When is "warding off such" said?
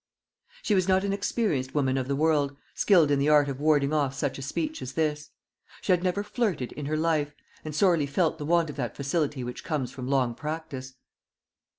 3.59-4.39